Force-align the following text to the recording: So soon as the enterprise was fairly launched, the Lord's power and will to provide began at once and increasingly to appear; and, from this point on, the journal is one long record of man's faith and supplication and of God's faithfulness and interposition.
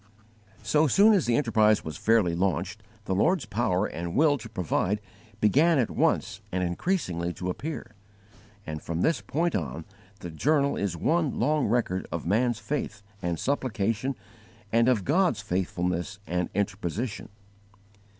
So 0.63 0.87
soon 0.87 1.13
as 1.13 1.27
the 1.27 1.35
enterprise 1.35 1.85
was 1.85 1.95
fairly 1.95 2.33
launched, 2.33 2.81
the 3.05 3.13
Lord's 3.13 3.45
power 3.45 3.85
and 3.85 4.15
will 4.15 4.35
to 4.39 4.49
provide 4.49 4.99
began 5.39 5.77
at 5.77 5.91
once 5.91 6.41
and 6.51 6.63
increasingly 6.63 7.33
to 7.33 7.51
appear; 7.51 7.93
and, 8.65 8.81
from 8.81 9.01
this 9.01 9.21
point 9.21 9.53
on, 9.53 9.85
the 10.21 10.31
journal 10.31 10.75
is 10.75 10.97
one 10.97 11.39
long 11.39 11.67
record 11.67 12.07
of 12.11 12.25
man's 12.25 12.57
faith 12.57 13.03
and 13.21 13.37
supplication 13.37 14.15
and 14.71 14.89
of 14.89 15.05
God's 15.05 15.39
faithfulness 15.43 16.17
and 16.25 16.49
interposition. 16.55 17.29